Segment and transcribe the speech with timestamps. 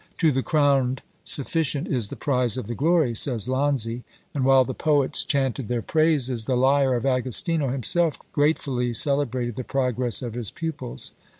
[0.17, 4.01] "To the crowned sufficient is the prize of the glory," says Lanzi;
[4.33, 9.63] and while the poets chanted their praises, the lyre of Agostino himself gratefully celebrated the
[9.63, 11.11] progress of his pupils.